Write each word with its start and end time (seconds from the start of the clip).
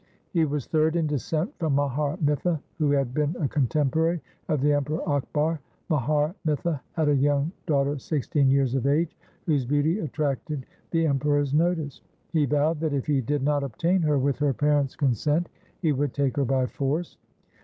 He 0.33 0.45
was 0.45 0.65
third 0.65 0.95
in 0.95 1.05
descent 1.05 1.53
from 1.59 1.75
Mahar 1.75 2.17
Mitha, 2.19 2.59
who 2.79 2.89
had 2.89 3.13
been 3.13 3.35
a 3.39 3.47
contemporary 3.47 4.19
of 4.49 4.59
the 4.59 4.73
Emperor 4.73 4.99
Akbar. 5.07 5.59
Mahar 5.89 6.33
Mitha 6.43 6.81
had 6.93 7.07
a 7.07 7.15
young 7.15 7.51
daughter 7.67 7.99
sixteen 7.99 8.49
years 8.49 8.73
of 8.73 8.87
age, 8.87 9.15
whose 9.45 9.63
beauty 9.63 9.99
attracted 9.99 10.65
the 10.89 11.05
Emperor's 11.05 11.53
notice. 11.53 12.01
He 12.33 12.47
vowed 12.47 12.79
that 12.79 12.93
if 12.95 13.05
he 13.05 13.21
did 13.21 13.43
not 13.43 13.63
obtain 13.63 14.01
her 14.01 14.17
with 14.17 14.39
her 14.39 14.55
parents' 14.55 14.95
consent, 14.95 15.49
he 15.83 15.91
would 15.91 16.15
take 16.15 16.35
her 16.37 16.45
by 16.45 16.65
force. 16.65 17.19